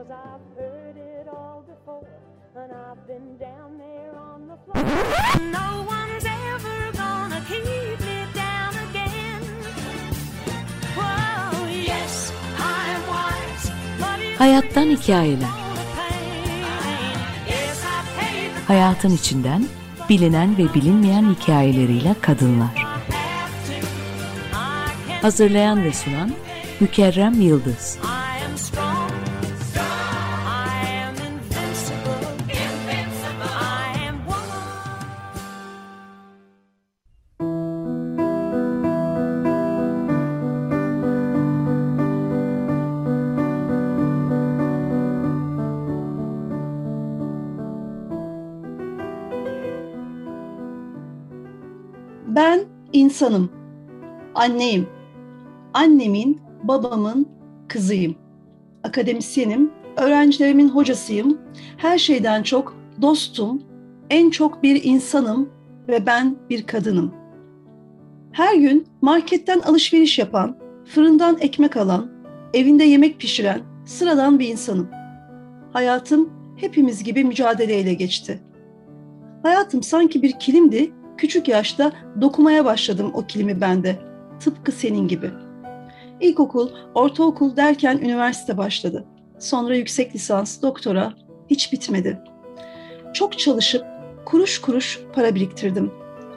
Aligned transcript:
Cause 0.00 0.12
I've 0.12 0.56
heard 0.58 0.96
it 0.96 1.28
all 1.28 1.62
before, 1.68 2.08
and 2.56 2.72
I've 2.72 3.06
been 3.06 3.36
down 3.38 3.76
there 3.76 4.14
on 4.16 4.48
the 4.48 4.56
floor. 4.64 4.82
No 5.58 5.68
one's 5.96 6.24
ever 6.24 6.78
gonna 6.96 7.40
keep 7.50 8.00
me 8.00 8.18
down 8.34 8.72
again. 8.88 9.42
Whoa, 10.96 11.66
yes, 11.68 12.32
I'm 12.56 13.00
wise, 13.12 13.66
Hayattan 14.38 14.90
hikayeler. 14.90 15.38
the 15.38 15.84
pain. 15.96 16.56
Yes, 17.46 17.84
I 17.84 18.20
paid 18.20 18.54
the 18.54 18.62
Hayatın 18.66 19.10
içinden 19.10 19.64
bilinen 20.08 20.58
ve 20.58 20.74
bilinmeyen 20.74 21.34
hikayeleriyle 21.34 22.14
kadınlar. 22.20 22.74
have 22.74 23.00
to. 23.66 23.86
I 24.52 25.08
can 25.08 25.20
Hazırlayan 25.22 25.84
ve 25.84 25.92
sunan 25.92 26.30
Mükerrem 26.80 27.40
Yıldız. 27.40 27.98
İnsanım. 53.10 53.50
Anneyim. 54.34 54.86
Annemin, 55.74 56.40
babamın 56.62 57.26
kızıyım. 57.68 58.14
Akademisyenim, 58.84 59.70
öğrencilerimin 59.96 60.68
hocasıyım. 60.68 61.38
Her 61.76 61.98
şeyden 61.98 62.42
çok 62.42 62.76
dostum, 63.02 63.62
en 64.10 64.30
çok 64.30 64.62
bir 64.62 64.84
insanım 64.84 65.48
ve 65.88 66.06
ben 66.06 66.36
bir 66.50 66.66
kadınım. 66.66 67.14
Her 68.32 68.54
gün 68.54 68.86
marketten 69.02 69.60
alışveriş 69.60 70.18
yapan, 70.18 70.56
fırından 70.84 71.38
ekmek 71.40 71.76
alan, 71.76 72.10
evinde 72.54 72.84
yemek 72.84 73.20
pişiren 73.20 73.60
sıradan 73.84 74.38
bir 74.38 74.48
insanım. 74.48 74.88
Hayatım 75.72 76.30
hepimiz 76.56 77.04
gibi 77.04 77.24
mücadeleyle 77.24 77.94
geçti. 77.94 78.40
Hayatım 79.42 79.82
sanki 79.82 80.22
bir 80.22 80.32
kilimdi 80.32 80.92
Küçük 81.20 81.48
yaşta 81.48 81.92
dokumaya 82.20 82.64
başladım 82.64 83.10
o 83.14 83.26
kilimi 83.26 83.60
bende. 83.60 83.98
Tıpkı 84.40 84.72
senin 84.72 85.08
gibi. 85.08 85.30
İlkokul, 86.20 86.68
ortaokul 86.94 87.56
derken 87.56 87.98
üniversite 87.98 88.58
başladı. 88.58 89.04
Sonra 89.38 89.76
yüksek 89.76 90.14
lisans, 90.14 90.62
doktora 90.62 91.12
hiç 91.50 91.72
bitmedi. 91.72 92.18
Çok 93.14 93.38
çalışıp 93.38 93.84
kuruş 94.24 94.60
kuruş 94.60 95.00
para 95.12 95.34
biriktirdim. 95.34 95.90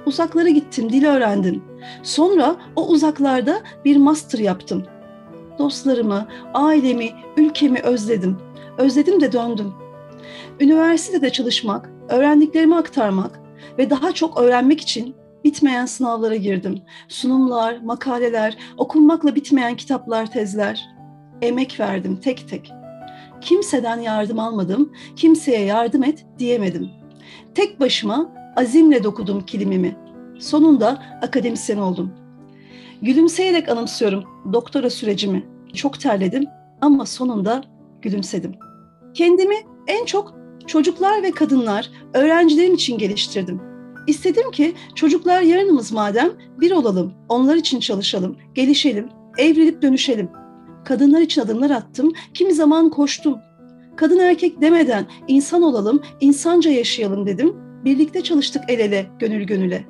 Uzaklara 0.06 0.50
gittim, 0.50 0.90
dil 0.90 1.06
öğrendim. 1.06 1.64
Sonra 2.04 2.56
o 2.76 2.88
uzaklarda 2.88 3.62
bir 3.86 3.98
master 3.98 4.40
yaptım. 4.40 4.84
Dostlarımı, 5.60 6.28
ailemi, 6.54 7.10
ülkemi 7.38 7.80
özledim. 7.80 8.38
Özledim 8.78 9.22
de 9.22 9.32
döndüm. 9.32 9.74
Üniversitede 10.60 11.30
çalışmak, 11.30 11.90
öğrendiklerimi 12.10 12.76
aktarmak, 12.76 13.43
ve 13.78 13.90
daha 13.90 14.12
çok 14.12 14.40
öğrenmek 14.40 14.82
için 14.82 15.16
bitmeyen 15.44 15.86
sınavlara 15.86 16.36
girdim. 16.36 16.82
Sunumlar, 17.08 17.82
makaleler, 17.82 18.58
okunmakla 18.78 19.36
bitmeyen 19.36 19.76
kitaplar, 19.76 20.32
tezler. 20.32 20.90
Emek 21.42 21.80
verdim 21.80 22.16
tek 22.16 22.50
tek. 22.50 22.72
Kimseden 23.42 24.00
yardım 24.00 24.40
almadım, 24.40 24.94
kimseye 25.16 25.66
yardım 25.66 26.04
et 26.04 26.26
diyemedim. 26.40 26.90
Tek 27.56 27.80
başıma 27.80 28.30
azimle 28.56 29.04
dokudum 29.04 29.46
kilimimi. 29.46 29.96
Sonunda 30.40 31.04
akademisyen 31.22 31.78
oldum. 31.78 32.14
Gülümseyerek 33.02 33.70
anımsıyorum 33.70 34.24
doktora 34.54 34.90
sürecimi. 34.90 35.46
Çok 35.74 36.00
terledim 36.00 36.46
ama 36.82 37.06
sonunda 37.06 37.64
gülümsedim. 38.02 38.56
Kendimi 39.14 39.56
en 39.88 40.06
çok 40.06 40.43
çocuklar 40.68 41.24
ve 41.24 41.32
kadınlar, 41.32 41.90
öğrencilerim 42.14 42.74
için 42.74 42.98
geliştirdim. 42.98 43.62
İstedim 44.08 44.52
ki 44.52 44.74
çocuklar 44.96 45.42
yarınımız 45.42 45.92
madem 45.92 46.32
bir 46.60 46.72
olalım, 46.72 47.14
onlar 47.30 47.56
için 47.56 47.80
çalışalım, 47.80 48.38
gelişelim, 48.54 49.10
evrilip 49.38 49.82
dönüşelim. 49.82 50.30
Kadınlar 50.86 51.22
için 51.22 51.42
adımlar 51.42 51.70
attım, 51.70 52.14
kimi 52.34 52.54
zaman 52.54 52.90
koştum. 52.90 53.38
Kadın 53.96 54.20
erkek 54.20 54.62
demeden 54.62 55.06
insan 55.28 55.62
olalım, 55.62 56.02
insanca 56.22 56.72
yaşayalım 56.72 57.26
dedim. 57.26 57.56
Birlikte 57.86 58.22
çalıştık 58.22 58.64
el 58.68 58.80
ele, 58.80 59.06
gönül 59.20 59.44
gönüle. 59.44 59.86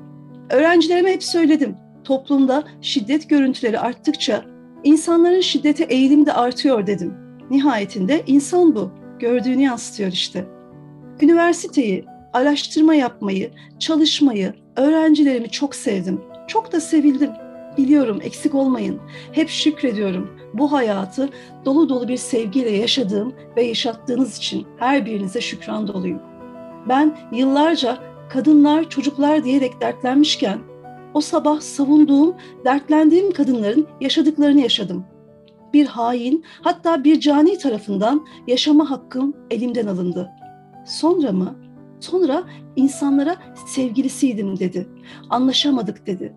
Öğrencilerime 0.50 1.12
hep 1.14 1.24
söyledim. 1.24 1.76
Toplumda 2.04 2.64
şiddet 2.82 3.30
görüntüleri 3.30 3.80
arttıkça 3.80 4.46
insanların 4.84 5.42
şiddete 5.42 5.84
eğilimi 5.84 6.26
de 6.26 6.34
artıyor 6.34 6.88
dedim. 6.88 7.14
Nihayetinde 7.50 8.24
insan 8.28 8.76
bu. 8.76 8.92
Gördüğünü 9.20 9.62
yansıtıyor 9.62 10.12
işte. 10.12 10.46
Üniversiteyi, 11.24 12.06
araştırma 12.34 12.96
yapmayı, 12.96 13.52
çalışmayı, 13.80 14.54
öğrencilerimi 14.76 15.50
çok 15.50 15.76
sevdim. 15.76 16.22
Çok 16.48 16.72
da 16.72 16.82
sevildim. 16.82 17.32
Biliyorum 17.78 18.20
eksik 18.24 18.56
olmayın. 18.56 19.00
Hep 19.32 19.50
şükrediyorum. 19.50 20.32
Bu 20.54 20.72
hayatı 20.72 21.30
dolu 21.66 21.90
dolu 21.90 22.08
bir 22.08 22.18
sevgiyle 22.18 22.70
yaşadığım 22.70 23.34
ve 23.58 23.64
yaşattığınız 23.64 24.38
için 24.38 24.68
her 24.78 25.06
birinize 25.06 25.42
şükran 25.42 25.88
doluyum. 25.88 26.22
Ben 26.90 27.18
yıllarca 27.32 27.98
kadınlar, 28.30 28.90
çocuklar 28.90 29.44
diyerek 29.44 29.82
dertlenmişken 29.82 30.60
o 31.14 31.22
sabah 31.22 31.62
savunduğum, 31.62 32.36
dertlendiğim 32.66 33.32
kadınların 33.32 33.88
yaşadıklarını 34.02 34.62
yaşadım. 34.62 35.06
Bir 35.74 35.86
hain, 35.86 36.44
hatta 36.62 37.04
bir 37.04 37.20
cani 37.20 37.58
tarafından 37.58 38.26
yaşama 38.48 38.92
hakkım 38.92 39.34
elimden 39.52 39.88
alındı. 39.88 40.32
Sonra 40.86 41.32
mı? 41.32 41.56
Sonra 42.00 42.44
insanlara 42.76 43.36
sevgilisiydim 43.68 44.60
dedi. 44.60 44.88
Anlaşamadık 45.30 46.08
dedi. 46.08 46.34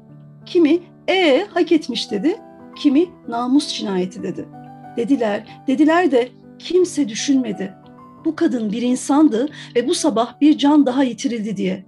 Kimi 0.46 0.78
e 1.08 1.46
hak 1.50 1.72
etmiş 1.72 2.10
dedi. 2.10 2.36
Kimi 2.76 3.06
namus 3.28 3.68
cinayeti 3.68 4.22
dedi. 4.22 4.48
Dediler, 4.96 5.62
dediler 5.66 6.10
de 6.10 6.28
kimse 6.58 7.08
düşünmedi. 7.08 7.74
Bu 8.24 8.36
kadın 8.36 8.72
bir 8.72 8.82
insandı 8.82 9.48
ve 9.76 9.88
bu 9.88 9.94
sabah 9.94 10.40
bir 10.40 10.58
can 10.58 10.86
daha 10.86 11.02
yitirildi 11.02 11.56
diye. 11.56 11.86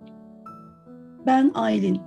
Ben 1.26 1.50
Aylin. 1.54 2.00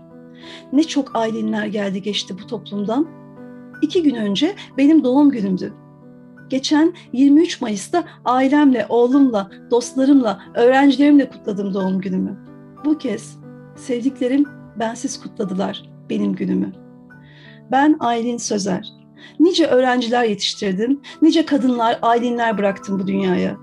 Ne 0.73 0.83
çok 0.83 1.16
Aylinler 1.16 1.66
geldi 1.66 2.01
geçti 2.01 2.35
bu 2.44 2.47
toplumdan. 2.47 3.07
İki 3.81 4.03
gün 4.03 4.16
önce 4.16 4.56
benim 4.78 5.03
doğum 5.03 5.29
günümdü. 5.29 5.73
Geçen 6.51 6.94
23 7.13 7.62
Mayıs'ta 7.62 8.03
ailemle, 8.25 8.85
oğlumla, 8.89 9.51
dostlarımla, 9.72 10.39
öğrencilerimle 10.56 11.29
kutladım 11.29 11.73
doğum 11.73 12.01
günümü. 12.01 12.39
Bu 12.85 12.97
kez 12.97 13.38
sevdiklerim 13.75 14.45
bensiz 14.79 15.22
kutladılar 15.22 15.84
benim 16.09 16.34
günümü. 16.34 16.72
Ben 17.72 17.95
Aylin 18.00 18.38
Sözer. 18.38 18.88
Nice 19.39 19.67
öğrenciler 19.67 20.23
yetiştirdim, 20.23 21.01
nice 21.22 21.45
kadınlar, 21.45 22.00
Aylinler 22.01 22.57
bıraktım 22.57 23.00
bu 23.00 23.07
dünyaya. 23.07 23.57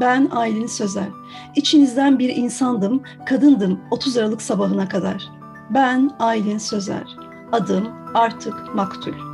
Ben 0.00 0.28
Aylin 0.30 0.66
Sözer. 0.66 1.08
İçinizden 1.56 2.18
bir 2.18 2.36
insandım, 2.36 3.02
kadındım 3.26 3.80
30 3.90 4.16
Aralık 4.16 4.42
sabahına 4.42 4.88
kadar. 4.88 5.28
Ben 5.70 6.10
Aylin 6.18 6.58
Sözer. 6.58 7.16
Adım 7.52 7.88
artık 8.14 8.74
maktul. 8.74 9.29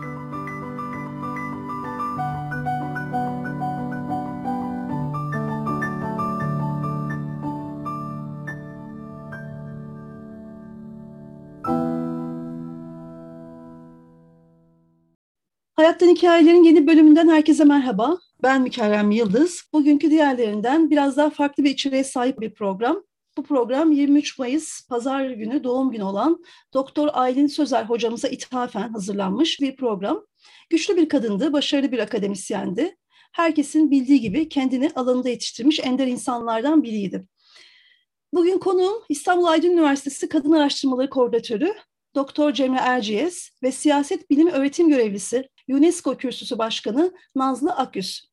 Hayattan 15.86 16.08
Hikayelerin 16.08 16.62
yeni 16.62 16.86
bölümünden 16.86 17.28
herkese 17.28 17.64
merhaba. 17.64 18.18
Ben 18.42 18.62
Mükerrem 18.62 19.10
Yıldız. 19.10 19.62
Bugünkü 19.72 20.10
diğerlerinden 20.10 20.90
biraz 20.90 21.16
daha 21.16 21.30
farklı 21.30 21.64
bir 21.64 21.70
içeriğe 21.70 22.04
sahip 22.04 22.40
bir 22.40 22.54
program. 22.54 23.02
Bu 23.36 23.42
program 23.42 23.92
23 23.92 24.38
Mayıs 24.38 24.88
Pazar 24.88 25.30
günü 25.30 25.64
doğum 25.64 25.90
günü 25.90 26.02
olan 26.02 26.44
Doktor 26.74 27.08
Aylin 27.12 27.46
Sözer 27.46 27.84
hocamıza 27.84 28.28
ithafen 28.28 28.88
hazırlanmış 28.88 29.60
bir 29.60 29.76
program. 29.76 30.26
Güçlü 30.70 30.96
bir 30.96 31.08
kadındı, 31.08 31.52
başarılı 31.52 31.92
bir 31.92 31.98
akademisyendi. 31.98 32.96
Herkesin 33.32 33.90
bildiği 33.90 34.20
gibi 34.20 34.48
kendini 34.48 34.90
alanında 34.94 35.28
yetiştirmiş 35.28 35.80
ender 35.80 36.06
insanlardan 36.06 36.82
biriydi. 36.82 37.26
Bugün 38.32 38.58
konuğum 38.58 39.02
İstanbul 39.08 39.44
Aydın 39.44 39.70
Üniversitesi 39.70 40.28
Kadın 40.28 40.52
Araştırmaları 40.52 41.10
Koordinatörü 41.10 41.74
Doktor 42.14 42.52
Cemre 42.52 42.78
Erciyes 42.80 43.50
ve 43.62 43.72
Siyaset 43.72 44.30
Bilimi 44.30 44.50
Öğretim 44.50 44.88
Görevlisi 44.88 45.48
UNESCO 45.68 46.16
Kürsüsü 46.16 46.58
Başkanı 46.58 47.12
Nazlı 47.34 47.72
Akyüz. 47.72 48.30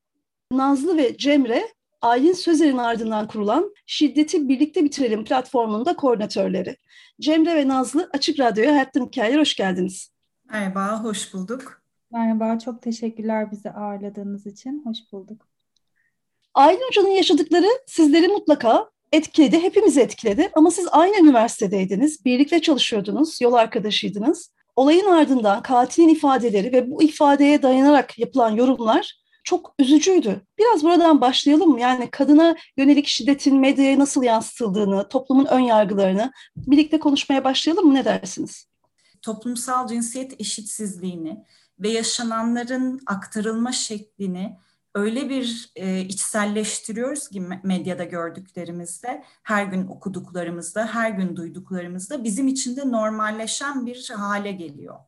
Nazlı 0.52 0.98
ve 0.98 1.18
Cemre, 1.18 1.68
Aylin 2.02 2.34
Sözer'in 2.34 2.78
ardından 2.78 3.28
kurulan 3.28 3.74
Şiddeti 3.86 4.50
Birlikte 4.50 4.84
Bitirelim 4.84 5.26
platformunda 5.26 5.96
koordinatörleri. 5.96 6.78
Cemre 7.22 7.56
ve 7.56 7.68
Nazlı 7.68 8.10
Açık 8.14 8.40
Radyo'ya 8.40 8.72
Hayattan 8.72 9.06
Hikayeler 9.06 9.40
hoş 9.40 9.56
geldiniz. 9.56 10.12
Merhaba, 10.52 11.04
hoş 11.04 11.34
bulduk. 11.34 11.82
Merhaba, 12.12 12.60
çok 12.60 12.82
teşekkürler 12.82 13.52
bizi 13.52 13.70
ağırladığınız 13.70 14.46
için. 14.46 14.82
Hoş 14.86 14.98
bulduk. 15.12 15.48
Aylin 16.54 16.88
Hoca'nın 16.88 17.16
yaşadıkları 17.16 17.68
sizleri 17.88 18.28
mutlaka 18.28 18.90
etkiledi, 19.12 19.60
hepimizi 19.60 20.02
etkiledi. 20.02 20.50
Ama 20.54 20.72
siz 20.72 20.88
aynı 20.92 21.18
üniversitedeydiniz, 21.18 22.26
birlikte 22.26 22.62
çalışıyordunuz, 22.62 23.42
yol 23.42 23.54
arkadaşıydınız. 23.54 24.52
Olayın 24.76 25.06
ardından 25.06 25.62
katilin 25.62 26.10
ifadeleri 26.10 26.74
ve 26.74 26.92
bu 26.92 27.04
ifadeye 27.04 27.62
dayanarak 27.62 28.20
yapılan 28.20 28.50
yorumlar 28.50 29.24
çok 29.44 29.76
üzücüydü. 29.80 30.42
Biraz 30.58 30.84
buradan 30.84 31.22
başlayalım 31.22 31.70
mı? 31.70 31.80
Yani 31.80 32.10
kadına 32.12 32.56
yönelik 32.78 33.08
şiddetin 33.08 33.60
medyaya 33.60 34.00
nasıl 34.00 34.24
yansıtıldığını, 34.24 35.10
toplumun 35.10 35.46
ön 35.46 35.60
yargılarını 35.60 36.32
birlikte 36.58 37.00
konuşmaya 37.00 37.44
başlayalım 37.44 37.88
mı? 37.88 37.94
Ne 37.94 38.06
dersiniz? 38.06 38.68
Toplumsal 39.22 39.88
cinsiyet 39.88 40.42
eşitsizliğini 40.42 41.46
ve 41.80 41.90
yaşananların 41.90 43.00
aktarılma 43.06 43.72
şeklini 43.72 44.58
öyle 44.96 45.30
bir 45.30 45.72
e, 45.76 46.02
içselleştiriyoruz 46.02 47.28
ki 47.28 47.44
medyada 47.64 48.04
gördüklerimizde, 48.04 49.24
her 49.44 49.66
gün 49.66 49.88
okuduklarımızda, 49.88 50.88
her 50.88 51.10
gün 51.12 51.36
duyduklarımızda 51.36 52.24
bizim 52.24 52.48
için 52.48 52.78
de 52.78 52.92
normalleşen 52.92 53.86
bir 53.86 54.10
hale 54.16 54.52
geliyor. 54.52 55.00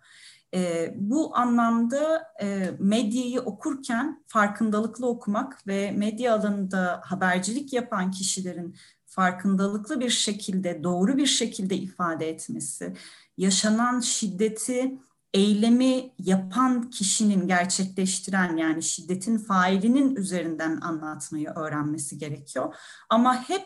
E, 0.54 0.94
bu 0.96 1.38
anlamda 1.38 2.34
e, 2.42 2.72
medyayı 2.80 3.42
okurken 3.42 4.24
farkındalıklı 4.28 5.08
okumak 5.08 5.68
ve 5.68 5.92
medya 5.92 6.36
alanında 6.36 7.02
habercilik 7.06 7.74
yapan 7.74 8.12
kişilerin 8.12 8.76
farkındalıklı 9.06 10.00
bir 10.00 10.10
şekilde, 10.10 10.84
doğru 10.84 11.18
bir 11.18 11.26
şekilde 11.26 11.76
ifade 11.76 12.30
etmesi, 12.30 12.94
yaşanan 13.38 14.00
şiddeti 14.00 14.98
eylemi 15.36 16.12
yapan 16.20 16.90
kişinin 16.90 17.48
gerçekleştiren 17.48 18.58
yani 18.58 18.84
şiddetin 18.84 19.38
failinin 19.38 20.16
üzerinden 20.16 20.82
anlatmayı 20.82 21.50
öğrenmesi 21.50 22.18
gerekiyor. 22.18 22.76
Ama 23.10 23.50
hep 23.50 23.62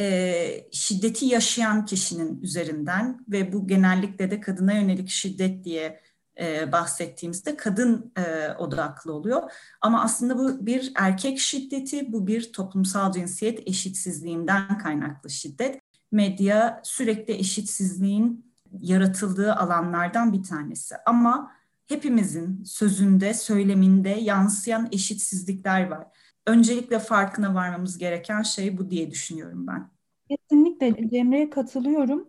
e, 0.00 0.68
şiddeti 0.72 1.26
yaşayan 1.26 1.84
kişinin 1.84 2.42
üzerinden 2.42 3.24
ve 3.28 3.52
bu 3.52 3.66
genellikle 3.66 4.30
de 4.30 4.40
kadına 4.40 4.72
yönelik 4.72 5.08
şiddet 5.08 5.64
diye 5.64 6.00
e, 6.40 6.72
bahsettiğimizde 6.72 7.56
kadın 7.56 8.12
e, 8.16 8.52
odaklı 8.58 9.12
oluyor. 9.12 9.52
Ama 9.80 10.02
aslında 10.02 10.38
bu 10.38 10.66
bir 10.66 10.92
erkek 10.94 11.38
şiddeti, 11.38 12.12
bu 12.12 12.26
bir 12.26 12.52
toplumsal 12.52 13.12
cinsiyet 13.12 13.68
eşitsizliğinden 13.68 14.78
kaynaklı 14.78 15.30
şiddet. 15.30 15.80
Medya 16.12 16.80
sürekli 16.84 17.34
eşitsizliğin 17.34 18.51
yaratıldığı 18.80 19.54
alanlardan 19.54 20.32
bir 20.32 20.42
tanesi. 20.42 20.94
Ama 21.06 21.52
hepimizin 21.86 22.64
sözünde, 22.64 23.34
söyleminde 23.34 24.08
yansıyan 24.08 24.88
eşitsizlikler 24.92 25.90
var. 25.90 26.06
Öncelikle 26.46 26.98
farkına 26.98 27.54
varmamız 27.54 27.98
gereken 27.98 28.42
şey 28.42 28.78
bu 28.78 28.90
diye 28.90 29.10
düşünüyorum 29.10 29.66
ben. 29.66 29.90
Kesinlikle 30.28 31.08
Cemre'ye 31.10 31.50
katılıyorum. 31.50 32.28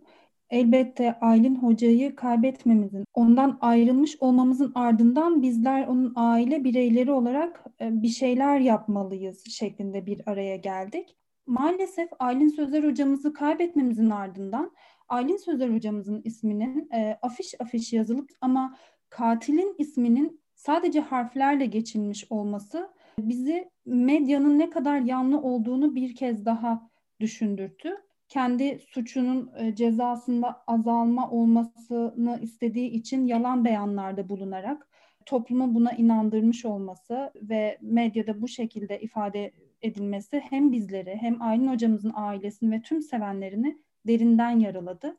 Elbette 0.49 1.19
Aylin 1.21 1.55
Hoca'yı 1.55 2.15
kaybetmemizin, 2.15 3.05
ondan 3.13 3.57
ayrılmış 3.61 4.17
olmamızın 4.19 4.71
ardından 4.75 5.41
bizler 5.41 5.87
onun 5.87 6.13
aile 6.15 6.63
bireyleri 6.63 7.11
olarak 7.11 7.63
e, 7.81 8.01
bir 8.01 8.09
şeyler 8.09 8.59
yapmalıyız 8.59 9.43
şeklinde 9.49 10.05
bir 10.05 10.21
araya 10.25 10.55
geldik. 10.55 11.15
Maalesef 11.47 12.09
Aylin 12.19 12.49
Sözer 12.49 12.83
hocamızı 12.83 13.33
kaybetmemizin 13.33 14.09
ardından 14.09 14.71
Aylin 15.13 15.37
Sözer 15.37 15.69
hocamızın 15.69 16.21
isminin 16.23 16.89
e, 16.93 17.17
afiş 17.21 17.61
afiş 17.61 17.93
yazılıp 17.93 18.29
ama 18.41 18.77
katilin 19.09 19.75
isminin 19.77 20.41
sadece 20.55 20.99
harflerle 20.99 21.65
geçilmiş 21.65 22.25
olması 22.29 22.89
bizi 23.19 23.69
medyanın 23.85 24.59
ne 24.59 24.69
kadar 24.69 24.99
yanlı 24.99 25.41
olduğunu 25.41 25.95
bir 25.95 26.15
kez 26.15 26.45
daha 26.45 26.89
düşündürtü. 27.19 27.97
Kendi 28.27 28.79
suçunun 28.79 29.51
e, 29.57 29.75
cezasında 29.75 30.63
azalma 30.67 31.29
olmasını 31.29 32.39
istediği 32.41 32.89
için 32.89 33.27
yalan 33.27 33.65
beyanlarda 33.65 34.29
bulunarak 34.29 34.87
toplumu 35.25 35.75
buna 35.75 35.91
inandırmış 35.91 36.65
olması 36.65 37.31
ve 37.35 37.77
medyada 37.81 38.41
bu 38.41 38.47
şekilde 38.47 39.01
ifade 39.01 39.51
edilmesi 39.81 40.39
hem 40.49 40.71
bizleri 40.71 41.15
hem 41.15 41.41
Aylin 41.41 41.67
hocamızın 41.67 42.11
ailesini 42.15 42.71
ve 42.71 42.81
tüm 42.81 43.01
sevenlerini 43.01 43.82
derinden 44.07 44.59
yaraladı. 44.59 45.17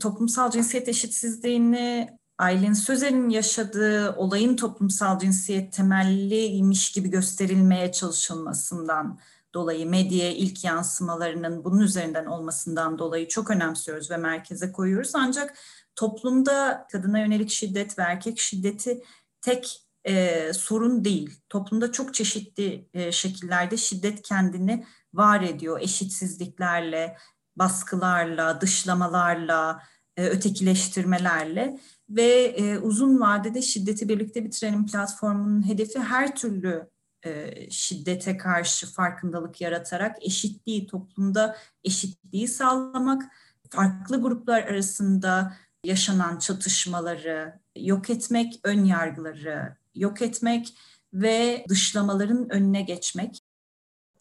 Toplumsal 0.00 0.50
cinsiyet 0.50 0.88
eşitsizliğini 0.88 2.18
Aylin 2.38 2.72
Sözer'in 2.72 3.28
yaşadığı 3.28 4.16
olayın 4.16 4.56
toplumsal 4.56 5.18
cinsiyet 5.18 5.72
temelliymiş 5.72 6.92
gibi 6.92 7.10
gösterilmeye 7.10 7.92
çalışılmasından 7.92 9.18
dolayı 9.54 9.86
medyaya 9.86 10.32
ilk 10.32 10.64
yansımalarının 10.64 11.64
bunun 11.64 11.80
üzerinden 11.80 12.26
olmasından 12.26 12.98
dolayı 12.98 13.28
çok 13.28 13.50
önemsiyoruz 13.50 14.10
ve 14.10 14.16
merkeze 14.16 14.72
koyuyoruz. 14.72 15.10
Ancak 15.14 15.58
toplumda 15.94 16.86
kadına 16.92 17.18
yönelik 17.18 17.50
şiddet 17.50 17.98
ve 17.98 18.02
erkek 18.02 18.38
şiddeti 18.38 19.02
tek 19.40 19.86
e, 20.04 20.52
sorun 20.52 21.04
değil. 21.04 21.40
Toplumda 21.48 21.92
çok 21.92 22.14
çeşitli 22.14 22.88
e, 22.94 23.12
şekillerde 23.12 23.76
şiddet 23.76 24.22
kendini 24.22 24.84
var 25.14 25.42
ediyor. 25.42 25.80
Eşitsizliklerle, 25.80 27.16
baskılarla, 27.56 28.60
dışlamalarla, 28.60 29.82
e, 30.16 30.26
ötekileştirmelerle 30.26 31.80
ve 32.10 32.32
e, 32.32 32.78
uzun 32.78 33.20
vadede 33.20 33.62
şiddeti 33.62 34.08
birlikte 34.08 34.44
bitirelim 34.44 34.86
platformunun 34.86 35.68
hedefi 35.68 35.98
her 35.98 36.36
türlü 36.36 36.90
e, 37.24 37.52
şiddete 37.70 38.36
karşı 38.36 38.92
farkındalık 38.92 39.60
yaratarak 39.60 40.16
eşitliği 40.20 40.86
toplumda 40.86 41.56
eşitliği 41.84 42.48
sağlamak, 42.48 43.22
farklı 43.70 44.22
gruplar 44.22 44.62
arasında 44.62 45.56
yaşanan 45.84 46.38
çatışmaları 46.38 47.60
yok 47.76 48.10
etmek, 48.10 48.60
ön 48.64 48.84
yargıları 48.84 49.76
yok 49.94 50.22
etmek 50.22 50.76
ve 51.12 51.64
dışlamaların 51.68 52.50
önüne 52.50 52.82
geçmek. 52.82 53.45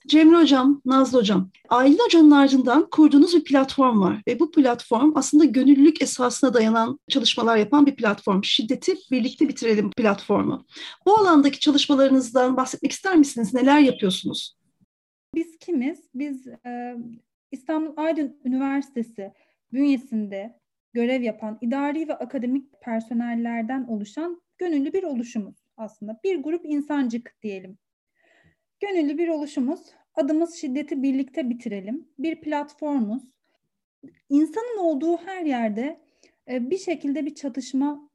Cemre 0.07 0.37
Hocam, 0.37 0.81
Nazlı 0.85 1.19
Hocam, 1.19 1.49
Aylin 1.69 1.97
Hoca'nın 1.97 2.31
ardından 2.31 2.89
kurduğunuz 2.89 3.35
bir 3.35 3.43
platform 3.43 4.01
var 4.01 4.21
ve 4.27 4.39
bu 4.39 4.51
platform 4.51 5.11
aslında 5.15 5.45
gönüllülük 5.45 6.01
esasına 6.01 6.53
dayanan 6.53 6.99
çalışmalar 7.09 7.57
yapan 7.57 7.85
bir 7.85 7.95
platform. 7.95 8.43
Şiddeti 8.43 8.95
Birlikte 9.11 9.49
Bitirelim 9.49 9.91
platformu. 9.91 10.65
Bu 11.05 11.13
alandaki 11.15 11.59
çalışmalarınızdan 11.59 12.57
bahsetmek 12.57 12.91
ister 12.91 13.15
misiniz? 13.15 13.53
Neler 13.53 13.79
yapıyorsunuz? 13.79 14.57
Biz 15.35 15.57
kimiz? 15.57 15.99
Biz 16.15 16.47
e, 16.47 16.95
İstanbul 17.51 17.93
Aydın 17.97 18.37
Üniversitesi 18.45 19.31
bünyesinde 19.73 20.59
görev 20.93 21.21
yapan 21.21 21.57
idari 21.61 22.07
ve 22.07 22.13
akademik 22.13 22.81
personellerden 22.81 23.83
oluşan 23.87 24.41
gönüllü 24.57 24.93
bir 24.93 25.03
oluşumuz 25.03 25.55
aslında. 25.77 26.19
Bir 26.23 26.43
grup 26.43 26.65
insancık 26.65 27.35
diyelim 27.41 27.77
Gönüllü 28.79 29.17
bir 29.17 29.27
oluşumuz. 29.27 29.79
Adımız 30.15 30.55
şiddeti 30.55 31.03
birlikte 31.03 31.49
bitirelim. 31.49 32.07
Bir 32.19 32.41
platformuz. 32.41 33.23
İnsanın 34.29 34.77
olduğu 34.77 35.17
her 35.17 35.45
yerde 35.45 35.99
e, 36.49 36.69
bir 36.69 36.77
şekilde 36.77 37.25
bir 37.25 37.35
çatışma 37.35 38.09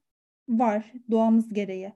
var 0.48 0.92
doğamız 1.10 1.52
gereği. 1.52 1.92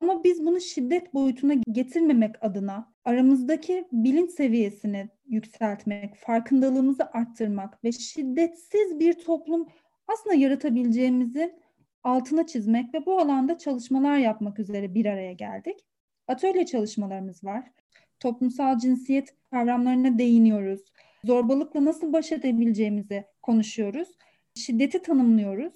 Ama 0.00 0.24
biz 0.24 0.44
bunu 0.46 0.60
şiddet 0.60 1.14
boyutuna 1.14 1.54
getirmemek 1.54 2.44
adına 2.44 2.94
aramızdaki 3.04 3.88
bilinç 3.92 4.30
seviyesini 4.30 5.08
yükseltmek, 5.26 6.16
farkındalığımızı 6.16 7.04
arttırmak 7.04 7.84
ve 7.84 7.92
şiddetsiz 7.92 9.00
bir 9.00 9.12
toplum 9.12 9.68
aslında 10.08 10.36
yaratabileceğimizi 10.36 11.54
altına 12.02 12.46
çizmek 12.46 12.94
ve 12.94 13.06
bu 13.06 13.18
alanda 13.18 13.58
çalışmalar 13.58 14.18
yapmak 14.18 14.58
üzere 14.58 14.94
bir 14.94 15.06
araya 15.06 15.32
geldik. 15.32 15.78
Atölye 16.26 16.66
çalışmalarımız 16.66 17.44
var 17.44 17.72
toplumsal 18.20 18.78
cinsiyet 18.78 19.34
kavramlarına 19.50 20.18
değiniyoruz. 20.18 20.80
Zorbalıkla 21.24 21.84
nasıl 21.84 22.12
baş 22.12 22.32
edebileceğimizi 22.32 23.24
konuşuyoruz. 23.42 24.08
Şiddeti 24.54 25.02
tanımlıyoruz. 25.02 25.74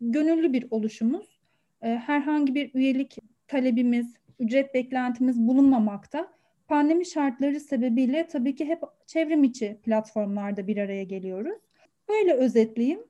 Gönüllü 0.00 0.52
bir 0.52 0.66
oluşumuz. 0.70 1.40
Ee, 1.82 1.88
herhangi 1.88 2.54
bir 2.54 2.74
üyelik 2.74 3.16
talebimiz, 3.48 4.14
ücret 4.38 4.74
beklentimiz 4.74 5.40
bulunmamakta. 5.40 6.32
Pandemi 6.68 7.06
şartları 7.06 7.60
sebebiyle 7.60 8.26
tabii 8.26 8.54
ki 8.54 8.64
hep 8.64 8.82
çevrim 9.06 9.44
içi 9.44 9.80
platformlarda 9.82 10.66
bir 10.66 10.76
araya 10.76 11.02
geliyoruz. 11.02 11.58
Böyle 12.08 12.32
özetleyeyim. 12.32 13.00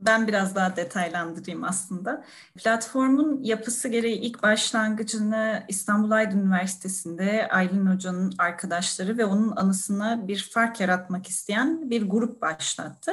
Ben 0.00 0.28
biraz 0.28 0.54
daha 0.54 0.76
detaylandırayım 0.76 1.64
aslında. 1.64 2.24
Platformun 2.54 3.42
yapısı 3.42 3.88
gereği 3.88 4.16
ilk 4.16 4.42
başlangıcını 4.42 5.64
İstanbul 5.68 6.10
Aydın 6.10 6.38
Üniversitesi'nde 6.38 7.48
Aylin 7.50 7.86
Hoca'nın 7.86 8.34
arkadaşları 8.38 9.18
ve 9.18 9.24
onun 9.24 9.56
anısına 9.56 10.28
bir 10.28 10.50
fark 10.52 10.80
yaratmak 10.80 11.28
isteyen 11.28 11.90
bir 11.90 12.08
grup 12.08 12.42
başlattı. 12.42 13.12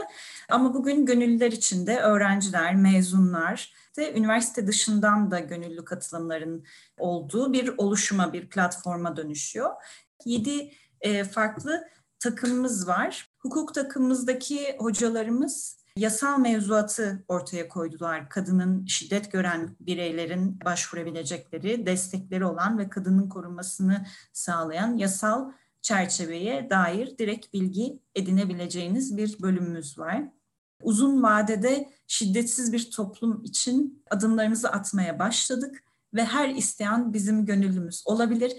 Ama 0.50 0.74
bugün 0.74 1.06
gönüllüler 1.06 1.52
içinde 1.52 2.00
öğrenciler, 2.00 2.76
mezunlar, 2.76 3.74
de 3.98 4.14
üniversite 4.14 4.68
dışından 4.68 5.32
da 5.32 5.40
gönüllü 5.40 5.86
katılımların 5.86 6.66
olduğu 6.98 7.54
bir 7.54 7.74
oluşuma, 7.78 8.34
bir 8.34 8.50
platforma 8.50 9.18
dönüşüyor. 9.18 9.72
Yedi 10.26 10.72
e, 11.02 11.24
farklı 11.24 11.88
takımımız 12.20 12.88
var. 12.88 13.30
Hukuk 13.40 13.74
takımımızdaki 13.74 14.76
hocalarımız 14.80 15.83
yasal 15.98 16.40
mevzuatı 16.40 17.24
ortaya 17.28 17.68
koydular. 17.68 18.30
Kadının 18.30 18.86
şiddet 18.86 19.32
gören 19.32 19.76
bireylerin 19.80 20.60
başvurabilecekleri, 20.66 21.86
destekleri 21.86 22.46
olan 22.46 22.78
ve 22.78 22.90
kadının 22.90 23.30
korunmasını 23.30 24.06
sağlayan 24.34 24.98
yasal 24.98 25.52
çerçeveye 25.82 26.70
dair 26.70 27.18
direkt 27.18 27.54
bilgi 27.54 28.00
edinebileceğiniz 28.16 29.18
bir 29.18 29.42
bölümümüz 29.42 30.00
var. 30.00 30.24
Uzun 30.82 31.24
vadede 31.24 31.90
şiddetsiz 32.08 32.74
bir 32.74 32.92
toplum 32.92 33.44
için 33.44 34.04
adımlarımızı 34.10 34.70
atmaya 34.70 35.20
başladık 35.20 35.84
ve 36.14 36.26
her 36.26 36.50
isteyen 36.50 37.14
bizim 37.14 37.46
gönüllümüz 37.46 38.04
olabilir. 38.06 38.52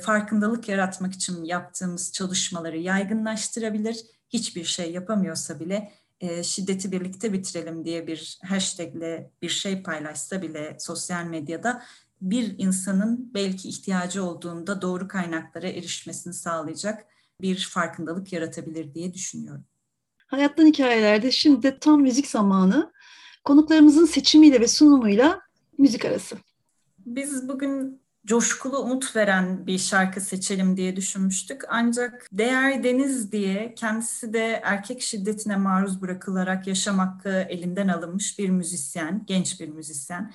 Farkındalık 0.00 0.68
yaratmak 0.68 1.12
için 1.12 1.44
yaptığımız 1.44 2.12
çalışmaları 2.12 2.78
yaygınlaştırabilir. 2.78 3.96
Hiçbir 4.28 4.64
şey 4.64 4.92
yapamıyorsa 4.92 5.60
bile 5.60 5.92
e, 6.22 6.42
şiddeti 6.42 6.92
birlikte 6.92 7.32
bitirelim 7.32 7.84
diye 7.84 8.06
bir 8.06 8.38
hashtagle 8.44 9.30
bir 9.42 9.48
şey 9.48 9.82
paylaşsa 9.82 10.42
bile 10.42 10.76
sosyal 10.80 11.24
medyada 11.24 11.82
bir 12.20 12.54
insanın 12.58 13.30
belki 13.34 13.68
ihtiyacı 13.68 14.24
olduğunda 14.24 14.82
doğru 14.82 15.08
kaynaklara 15.08 15.68
erişmesini 15.68 16.34
sağlayacak 16.34 17.06
bir 17.40 17.68
farkındalık 17.70 18.32
yaratabilir 18.32 18.94
diye 18.94 19.14
düşünüyorum. 19.14 19.64
Hayattan 20.26 20.66
hikayelerde 20.66 21.30
şimdi 21.30 21.62
de 21.62 21.78
tam 21.78 22.02
müzik 22.02 22.26
zamanı. 22.26 22.92
Konuklarımızın 23.44 24.06
seçimiyle 24.06 24.60
ve 24.60 24.68
sunumuyla 24.68 25.40
müzik 25.78 26.04
arası. 26.04 26.36
Biz 26.98 27.48
bugün 27.48 28.01
coşkulu 28.26 28.78
umut 28.78 29.16
veren 29.16 29.66
bir 29.66 29.78
şarkı 29.78 30.20
seçelim 30.20 30.76
diye 30.76 30.96
düşünmüştük. 30.96 31.62
Ancak 31.68 32.28
Değer 32.32 32.84
Deniz 32.84 33.32
diye 33.32 33.74
kendisi 33.74 34.32
de 34.32 34.60
erkek 34.64 35.02
şiddetine 35.02 35.56
maruz 35.56 36.02
bırakılarak 36.02 36.66
yaşam 36.66 36.98
hakkı 36.98 37.28
elinden 37.28 37.88
alınmış 37.88 38.38
bir 38.38 38.48
müzisyen, 38.48 39.24
genç 39.26 39.60
bir 39.60 39.68
müzisyen. 39.68 40.32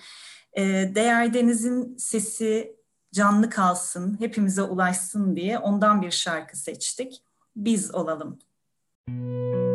Ee, 0.57 0.91
Değer 0.95 1.33
Deniz'in 1.33 1.97
sesi 1.97 2.75
canlı 3.13 3.49
kalsın, 3.49 4.19
hepimize 4.19 4.61
ulaşsın 4.61 5.35
diye 5.35 5.59
ondan 5.59 6.01
bir 6.01 6.11
şarkı 6.11 6.57
seçtik. 6.57 7.23
Biz 7.55 7.95
olalım. 7.95 8.39
Müzik 9.07 9.66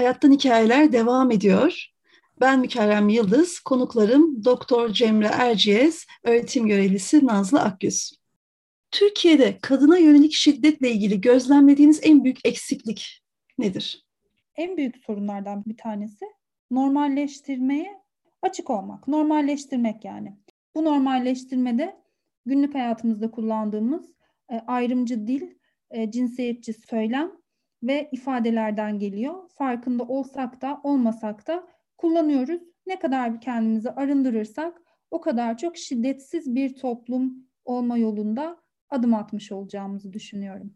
Hayattan 0.00 0.32
Hikayeler 0.32 0.92
devam 0.92 1.30
ediyor. 1.30 1.86
Ben 2.40 2.60
Mükerrem 2.60 3.08
Yıldız, 3.08 3.60
konuklarım 3.60 4.44
Doktor 4.44 4.88
Cemre 4.88 5.26
Erciyes, 5.26 6.06
öğretim 6.24 6.66
görevlisi 6.66 7.26
Nazlı 7.26 7.60
Akgüz. 7.60 8.12
Türkiye'de 8.90 9.58
kadına 9.62 9.98
yönelik 9.98 10.32
şiddetle 10.32 10.90
ilgili 10.90 11.20
gözlemlediğiniz 11.20 12.00
en 12.02 12.24
büyük 12.24 12.46
eksiklik 12.46 13.22
nedir? 13.58 14.06
En 14.56 14.76
büyük 14.76 14.96
sorunlardan 14.96 15.64
bir 15.66 15.76
tanesi 15.76 16.24
normalleştirmeye 16.70 18.00
açık 18.42 18.70
olmak, 18.70 19.08
normalleştirmek 19.08 20.04
yani. 20.04 20.36
Bu 20.74 20.84
normalleştirmede 20.84 21.96
günlük 22.46 22.74
hayatımızda 22.74 23.30
kullandığımız 23.30 24.12
e, 24.48 24.54
ayrımcı 24.66 25.26
dil, 25.26 25.42
e, 25.90 26.10
cinsiyetçi 26.10 26.72
söylem 26.72 27.39
ve 27.82 28.08
ifadelerden 28.12 28.98
geliyor. 28.98 29.48
Farkında 29.48 30.04
olsak 30.04 30.62
da 30.62 30.80
olmasak 30.82 31.46
da 31.46 31.66
kullanıyoruz. 31.98 32.60
Ne 32.86 32.98
kadar 32.98 33.40
kendimizi 33.40 33.90
arındırırsak 33.90 34.82
o 35.10 35.20
kadar 35.20 35.58
çok 35.58 35.76
şiddetsiz 35.76 36.54
bir 36.54 36.74
toplum 36.74 37.46
olma 37.64 37.98
yolunda 37.98 38.60
adım 38.90 39.14
atmış 39.14 39.52
olacağımızı 39.52 40.12
düşünüyorum. 40.12 40.74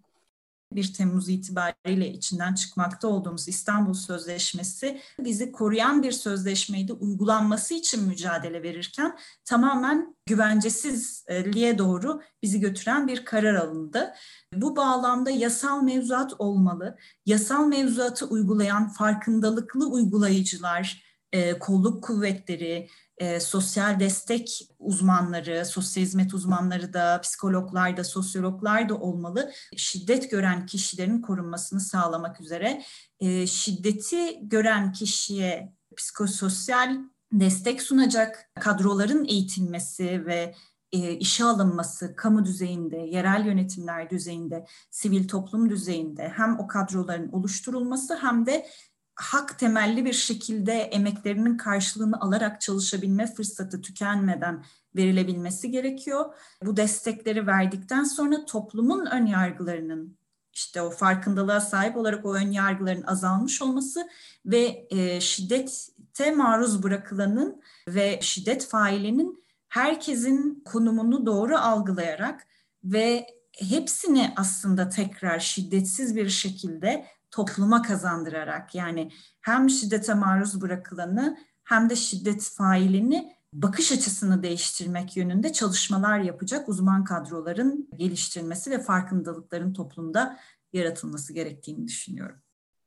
1 0.77 0.93
Temmuz 0.93 1.29
itibariyle 1.29 2.13
içinden 2.13 2.55
çıkmakta 2.55 3.09
olduğumuz 3.09 3.49
İstanbul 3.49 3.95
Sözleşmesi 3.95 5.01
bizi 5.21 5.53
koruyan 5.53 6.03
bir 6.03 6.13
sözleşmeydi. 6.13 6.93
Uygulanması 6.93 7.75
için 7.75 8.05
mücadele 8.05 8.63
verirken 8.63 9.19
tamamen 9.45 10.17
güvencesizliğe 10.27 11.79
doğru 11.79 12.23
bizi 12.43 12.61
götüren 12.61 13.09
bir 13.09 13.25
karar 13.25 13.55
alındı. 13.55 14.15
Bu 14.55 14.77
bağlamda 14.77 15.31
yasal 15.31 15.83
mevzuat 15.83 16.41
olmalı. 16.41 16.97
Yasal 17.27 17.67
mevzuatı 17.67 18.27
uygulayan 18.27 18.89
farkındalıklı 18.89 19.87
uygulayıcılar, 19.87 21.05
e, 21.33 21.59
kolluk 21.59 22.05
kuvvetleri, 22.05 22.89
e, 23.19 23.41
sosyal 23.41 24.01
destek 24.01 24.69
uzmanları, 24.79 25.67
sosyal 25.67 26.05
hizmet 26.05 26.35
uzmanları 26.35 26.93
da, 26.93 27.21
psikologlar 27.21 27.97
da, 27.97 28.05
sosyologlar 28.05 28.89
da 28.89 28.95
olmalı. 28.95 29.53
Şiddet 29.77 30.31
gören 30.31 30.67
kişilerin 30.67 31.21
korunmasını 31.21 31.81
sağlamak 31.81 32.41
üzere 32.41 32.83
e, 33.21 33.47
şiddeti 33.47 34.49
gören 34.49 34.93
kişiye 34.93 35.73
psikososyal 35.97 36.99
destek 37.33 37.83
sunacak 37.83 38.51
kadroların 38.61 39.25
eğitilmesi 39.25 40.27
ve 40.27 40.55
e, 40.93 41.13
işe 41.13 41.45
alınması 41.45 42.17
kamu 42.17 42.45
düzeyinde, 42.45 42.97
yerel 42.97 43.47
yönetimler 43.47 44.11
düzeyinde, 44.11 44.67
sivil 44.91 45.29
toplum 45.29 45.71
düzeyinde 45.71 46.33
hem 46.37 46.59
o 46.59 46.67
kadroların 46.67 47.33
oluşturulması 47.33 48.17
hem 48.17 48.47
de 48.47 48.67
hak 49.15 49.59
temelli 49.59 50.05
bir 50.05 50.13
şekilde 50.13 50.73
emeklerinin 50.73 51.57
karşılığını 51.57 52.21
alarak 52.21 52.61
çalışabilme 52.61 53.27
fırsatı 53.27 53.81
tükenmeden 53.81 54.65
verilebilmesi 54.97 55.71
gerekiyor. 55.71 56.35
Bu 56.65 56.77
destekleri 56.77 57.47
verdikten 57.47 58.05
sonra 58.05 58.45
toplumun 58.45 59.07
ön 59.07 59.27
yargılarının 59.27 60.17
işte 60.53 60.83
o 60.83 60.91
farkındalığa 60.91 61.61
sahip 61.61 61.97
olarak 61.97 62.25
o 62.25 62.35
ön 62.35 62.51
yargıların 62.51 63.03
azalmış 63.03 63.63
olması 63.63 64.09
ve 64.47 64.87
e, 64.91 65.21
şiddete 65.21 66.31
maruz 66.35 66.83
bırakılanın 66.83 67.63
ve 67.89 68.19
şiddet 68.23 68.67
failinin 68.67 69.45
herkesin 69.69 70.63
konumunu 70.65 71.27
doğru 71.27 71.57
algılayarak 71.57 72.47
ve 72.85 73.27
hepsini 73.59 74.33
aslında 74.37 74.89
tekrar 74.89 75.39
şiddetsiz 75.39 76.17
bir 76.17 76.29
şekilde 76.29 77.07
topluma 77.31 77.83
kazandırarak 77.83 78.75
yani 78.75 79.11
hem 79.41 79.71
şiddete 79.71 80.15
maruz 80.15 80.61
bırakılanı 80.61 81.39
hem 81.65 81.91
de 81.91 81.97
şiddet 81.97 82.43
failini 82.43 83.33
bakış 83.53 83.93
açısını 83.93 84.43
değiştirmek 84.43 85.17
yönünde 85.17 85.53
çalışmalar 85.53 86.19
yapacak 86.19 86.69
uzman 86.69 87.05
kadroların 87.05 87.89
geliştirilmesi 87.97 88.71
ve 88.71 88.79
farkındalıkların 88.79 89.73
toplumda 89.73 90.39
yaratılması 90.73 91.33
gerektiğini 91.33 91.87
düşünüyorum. 91.87 92.37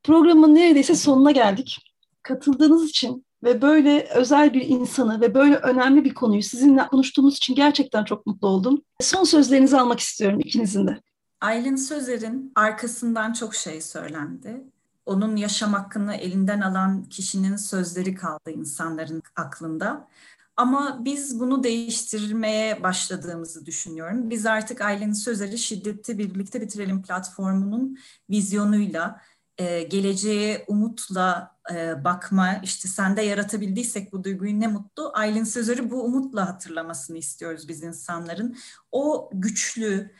Programın 0.02 0.54
neredeyse 0.54 0.94
sonuna 0.94 1.30
geldik. 1.30 1.94
Katıldığınız 2.22 2.88
için 2.88 3.26
ve 3.42 3.62
böyle 3.62 4.08
özel 4.14 4.54
bir 4.54 4.60
insanı 4.60 5.20
ve 5.20 5.34
böyle 5.34 5.56
önemli 5.56 6.04
bir 6.04 6.14
konuyu 6.14 6.42
sizinle 6.42 6.86
konuştuğumuz 6.86 7.36
için 7.36 7.54
gerçekten 7.54 8.04
çok 8.04 8.26
mutlu 8.26 8.48
oldum. 8.48 8.82
Son 9.00 9.24
sözlerinizi 9.24 9.76
almak 9.76 10.00
istiyorum 10.00 10.40
ikinizin 10.40 10.86
de. 10.86 11.00
Aylin 11.40 11.76
Sözer'in 11.76 12.52
arkasından 12.54 13.32
çok 13.32 13.54
şey 13.54 13.80
söylendi. 13.80 14.64
Onun 15.06 15.36
yaşam 15.36 15.72
hakkını 15.72 16.14
elinden 16.14 16.60
alan 16.60 17.04
kişinin 17.04 17.56
sözleri 17.56 18.14
kaldı 18.14 18.50
insanların 18.50 19.22
aklında. 19.36 20.08
Ama 20.56 21.04
biz 21.04 21.40
bunu 21.40 21.64
değiştirmeye 21.64 22.82
başladığımızı 22.82 23.66
düşünüyorum. 23.66 24.30
Biz 24.30 24.46
artık 24.46 24.80
Aylin 24.80 25.12
Sözer'i 25.12 25.58
Şiddeti 25.58 26.18
Birlikte 26.18 26.60
Bitirelim 26.60 27.02
platformunun 27.02 27.98
vizyonuyla, 28.30 29.20
e, 29.58 29.82
geleceğe 29.82 30.64
umutla 30.68 31.56
e, 31.74 32.04
bakma, 32.04 32.60
işte 32.62 32.88
sende 32.88 33.22
yaratabildiysek 33.22 34.12
bu 34.12 34.24
duyguyu 34.24 34.60
ne 34.60 34.66
mutlu. 34.66 35.10
Aylin 35.14 35.44
Sözer'i 35.44 35.90
bu 35.90 36.04
umutla 36.04 36.48
hatırlamasını 36.48 37.18
istiyoruz 37.18 37.68
biz 37.68 37.82
insanların. 37.82 38.56
O 38.92 39.30
güçlü, 39.32 40.10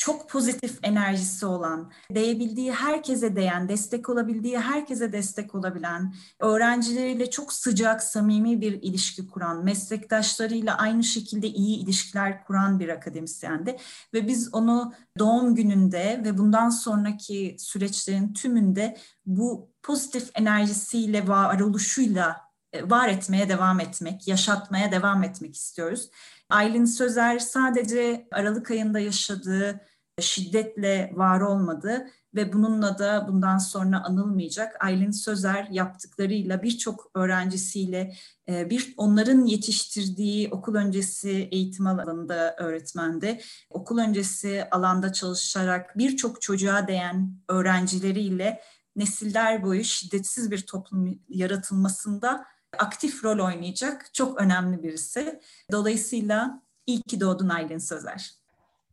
çok 0.00 0.30
pozitif 0.30 0.78
enerjisi 0.82 1.46
olan, 1.46 1.92
değebildiği 2.10 2.72
herkese 2.72 3.36
değen, 3.36 3.68
destek 3.68 4.08
olabildiği 4.08 4.58
herkese 4.58 5.12
destek 5.12 5.54
olabilen, 5.54 6.14
öğrencileriyle 6.38 7.30
çok 7.30 7.52
sıcak, 7.52 8.02
samimi 8.02 8.60
bir 8.60 8.72
ilişki 8.72 9.26
kuran, 9.26 9.64
meslektaşlarıyla 9.64 10.78
aynı 10.78 11.04
şekilde 11.04 11.48
iyi 11.48 11.78
ilişkiler 11.78 12.44
kuran 12.44 12.80
bir 12.80 12.88
akademisyendi. 12.88 13.76
Ve 14.14 14.28
biz 14.28 14.54
onu 14.54 14.92
doğum 15.18 15.54
gününde 15.54 16.22
ve 16.24 16.38
bundan 16.38 16.70
sonraki 16.70 17.56
süreçlerin 17.58 18.32
tümünde 18.32 18.96
bu 19.26 19.70
pozitif 19.82 20.30
enerjisiyle, 20.34 21.28
varoluşuyla 21.28 22.49
var 22.82 23.08
etmeye 23.08 23.48
devam 23.48 23.80
etmek, 23.80 24.28
yaşatmaya 24.28 24.92
devam 24.92 25.24
etmek 25.24 25.56
istiyoruz. 25.56 26.10
Aylin 26.50 26.84
Sözer 26.84 27.38
sadece 27.38 28.28
Aralık 28.32 28.70
ayında 28.70 28.98
yaşadığı 28.98 29.80
şiddetle 30.20 31.12
var 31.14 31.40
olmadı 31.40 32.06
ve 32.34 32.52
bununla 32.52 32.98
da 32.98 33.26
bundan 33.28 33.58
sonra 33.58 34.04
anılmayacak. 34.04 34.84
Aylin 34.84 35.10
Sözer 35.10 35.68
yaptıklarıyla 35.70 36.62
birçok 36.62 37.10
öğrencisiyle 37.14 38.14
e, 38.48 38.70
bir 38.70 38.94
onların 38.96 39.44
yetiştirdiği 39.44 40.48
okul 40.50 40.74
öncesi 40.74 41.30
eğitim 41.30 41.86
alanında 41.86 42.56
öğretmende, 42.58 43.40
okul 43.70 43.98
öncesi 43.98 44.68
alanda 44.70 45.12
çalışarak 45.12 45.98
birçok 45.98 46.42
çocuğa 46.42 46.88
değen 46.88 47.34
öğrencileriyle 47.48 48.60
nesiller 48.96 49.62
boyu 49.64 49.84
şiddetsiz 49.84 50.50
bir 50.50 50.60
toplum 50.66 51.18
yaratılmasında 51.28 52.46
aktif 52.78 53.24
rol 53.24 53.38
oynayacak 53.46 54.14
çok 54.14 54.40
önemli 54.40 54.82
birisi. 54.82 55.40
Dolayısıyla 55.72 56.62
iyi 56.86 57.02
ki 57.02 57.20
doğdun 57.20 57.48
Aylin 57.48 57.78
Sözer. 57.78 58.30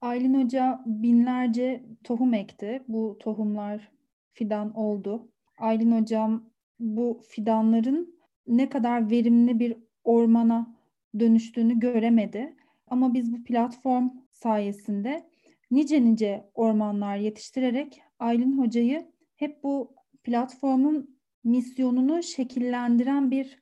Aylin 0.02 0.44
Hoca 0.44 0.82
binlerce 0.86 1.86
tohum 2.04 2.34
ekti. 2.34 2.84
Bu 2.88 3.18
tohumlar 3.20 3.92
fidan 4.34 4.74
oldu. 4.74 5.28
Aylin 5.58 6.02
Hocam 6.02 6.50
bu 6.80 7.22
fidanların 7.30 8.18
ne 8.48 8.70
kadar 8.70 9.10
verimli 9.10 9.60
bir 9.60 9.78
ormana 10.04 10.76
dönüştüğünü 11.20 11.80
göremedi. 11.80 12.56
Ama 12.88 13.14
biz 13.14 13.34
bu 13.34 13.44
platform 13.44 14.10
sayesinde 14.32 15.30
nice 15.72 16.06
nice 16.06 16.50
ormanlar 16.54 17.18
yetiştirerek 17.18 18.02
Aylin 18.20 18.58
Hoca'yı 18.58 19.12
hep 19.36 19.64
bu 19.64 19.96
platformun 20.24 21.18
misyonunu 21.44 22.24
şekillendiren 22.24 23.32
bir 23.32 23.60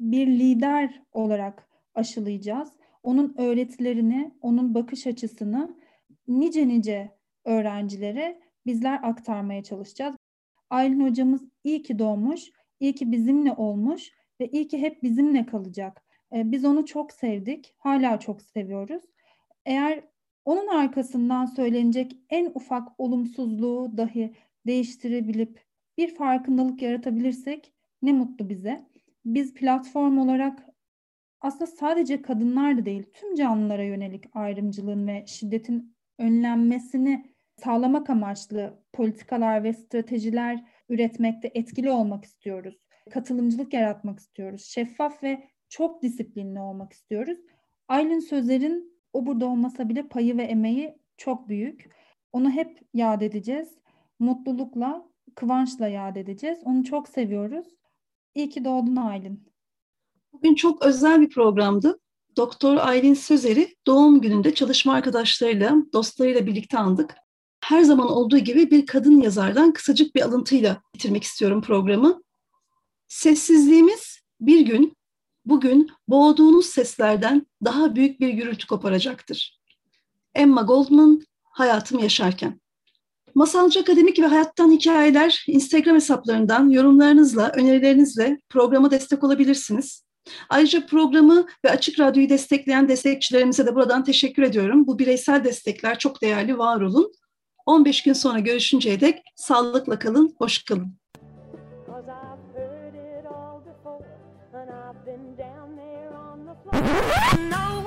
bir 0.00 0.26
lider 0.26 1.02
olarak 1.12 1.68
aşılayacağız 1.94 2.72
onun 3.02 3.34
öğretilerini, 3.38 4.34
onun 4.40 4.74
bakış 4.74 5.06
açısını 5.06 5.76
nice 6.28 6.68
nice 6.68 7.10
öğrencilere 7.44 8.40
bizler 8.66 9.00
aktarmaya 9.02 9.62
çalışacağız. 9.62 10.16
Aylin 10.70 11.00
hocamız 11.00 11.42
iyi 11.64 11.82
ki 11.82 11.98
doğmuş, 11.98 12.50
iyi 12.80 12.94
ki 12.94 13.12
bizimle 13.12 13.52
olmuş 13.52 14.10
ve 14.40 14.48
iyi 14.48 14.68
ki 14.68 14.78
hep 14.78 15.02
bizimle 15.02 15.46
kalacak. 15.46 16.02
Ee, 16.32 16.52
biz 16.52 16.64
onu 16.64 16.86
çok 16.86 17.12
sevdik, 17.12 17.74
hala 17.78 18.20
çok 18.20 18.42
seviyoruz. 18.42 19.02
Eğer 19.64 20.04
onun 20.44 20.66
arkasından 20.66 21.46
söylenecek 21.46 22.16
en 22.30 22.52
ufak 22.54 22.88
olumsuzluğu 23.00 23.96
dahi 23.96 24.34
değiştirebilip 24.66 25.64
bir 25.98 26.14
farkındalık 26.14 26.82
yaratabilirsek 26.82 27.72
ne 28.02 28.12
mutlu 28.12 28.48
bize. 28.48 28.89
Biz 29.24 29.54
platform 29.54 30.18
olarak 30.18 30.66
aslında 31.40 31.66
sadece 31.66 32.22
kadınlar 32.22 32.78
da 32.78 32.84
değil, 32.84 33.06
tüm 33.14 33.34
canlılara 33.34 33.84
yönelik 33.84 34.24
ayrımcılığın 34.32 35.06
ve 35.06 35.24
şiddetin 35.26 35.96
önlenmesini 36.18 37.34
sağlamak 37.56 38.10
amaçlı 38.10 38.84
politikalar 38.92 39.64
ve 39.64 39.72
stratejiler 39.72 40.64
üretmekte 40.88 41.50
etkili 41.54 41.90
olmak 41.90 42.24
istiyoruz. 42.24 42.78
Katılımcılık 43.10 43.72
yaratmak 43.72 44.18
istiyoruz. 44.18 44.64
Şeffaf 44.64 45.22
ve 45.22 45.48
çok 45.68 46.02
disiplinli 46.02 46.60
olmak 46.60 46.92
istiyoruz. 46.92 47.38
Aylin 47.88 48.20
Sözer'in 48.20 49.00
o 49.12 49.26
burada 49.26 49.46
olmasa 49.46 49.88
bile 49.88 50.08
payı 50.08 50.36
ve 50.36 50.42
emeği 50.42 50.98
çok 51.16 51.48
büyük. 51.48 51.90
Onu 52.32 52.50
hep 52.50 52.80
yad 52.94 53.20
edeceğiz. 53.20 53.78
Mutlulukla, 54.18 55.08
kıvançla 55.34 55.88
yad 55.88 56.16
edeceğiz. 56.16 56.58
Onu 56.64 56.84
çok 56.84 57.08
seviyoruz. 57.08 57.66
İyi 58.34 58.50
ki 58.50 58.64
doğdun 58.64 58.96
Aylin. 58.96 59.52
Bugün 60.32 60.54
çok 60.54 60.82
özel 60.82 61.20
bir 61.20 61.30
programdı. 61.30 62.00
Doktor 62.36 62.76
Aylin 62.76 63.14
Sözer'i 63.14 63.76
doğum 63.86 64.20
gününde 64.20 64.54
çalışma 64.54 64.94
arkadaşlarıyla, 64.94 65.76
dostlarıyla 65.92 66.46
birlikte 66.46 66.78
andık. 66.78 67.14
Her 67.64 67.82
zaman 67.82 68.10
olduğu 68.10 68.38
gibi 68.38 68.70
bir 68.70 68.86
kadın 68.86 69.20
yazardan 69.20 69.72
kısacık 69.72 70.14
bir 70.14 70.22
alıntıyla 70.22 70.82
bitirmek 70.94 71.24
istiyorum 71.24 71.62
programı. 71.62 72.22
Sessizliğimiz 73.08 74.20
bir 74.40 74.60
gün, 74.60 74.96
bugün 75.44 75.90
boğduğunuz 76.08 76.66
seslerden 76.66 77.46
daha 77.64 77.96
büyük 77.96 78.20
bir 78.20 78.28
gürültü 78.28 78.66
koparacaktır. 78.66 79.60
Emma 80.34 80.62
Goldman, 80.62 81.22
Hayatım 81.42 81.98
Yaşarken. 81.98 82.60
Masalcı 83.34 83.80
Akademik 83.80 84.18
ve 84.18 84.26
Hayattan 84.26 84.70
Hikayeler 84.70 85.44
Instagram 85.46 85.94
hesaplarından 85.94 86.70
yorumlarınızla, 86.70 87.48
önerilerinizle 87.48 88.38
programa 88.48 88.90
destek 88.90 89.24
olabilirsiniz. 89.24 90.04
Ayrıca 90.48 90.86
programı 90.86 91.46
ve 91.64 91.70
Açık 91.70 92.00
Radyo'yu 92.00 92.28
destekleyen 92.28 92.88
destekçilerimize 92.88 93.66
de 93.66 93.74
buradan 93.74 94.04
teşekkür 94.04 94.42
ediyorum. 94.42 94.86
Bu 94.86 94.98
bireysel 94.98 95.44
destekler 95.44 95.98
çok 95.98 96.22
değerli, 96.22 96.58
var 96.58 96.80
olun. 96.80 97.12
15 97.66 98.02
gün 98.02 98.12
sonra 98.12 98.38
görüşünceye 98.38 99.00
dek 99.00 99.22
sağlıkla 99.36 99.98
kalın, 99.98 100.34
hoş 100.38 100.64
kalın. 100.64 101.00
Cause 107.50 107.79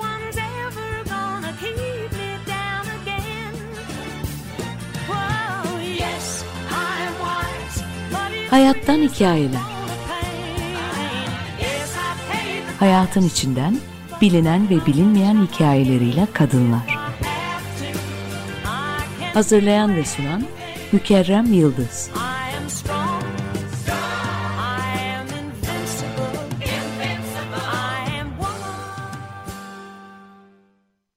Hayattan 8.54 9.02
hikayeler. 9.02 9.60
Hayatın 12.78 13.22
içinden 13.22 13.78
bilinen 14.20 14.70
ve 14.70 14.86
bilinmeyen 14.86 15.46
hikayeleriyle 15.46 16.26
kadınlar. 16.32 16.98
Hazırlayan 19.34 19.96
ve 19.96 20.04
sunan 20.04 20.44
Mükerrem 20.92 21.52
Yıldız. 21.52 22.10